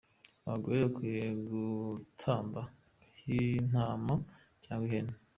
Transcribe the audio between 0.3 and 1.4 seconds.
Abagore bakwiye